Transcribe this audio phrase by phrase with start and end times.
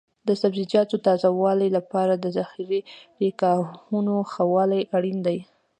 [0.27, 2.79] د سبزیجاتو تازه والي لپاره د ذخیره
[3.41, 5.37] ګاهونو ښه والی اړین دی.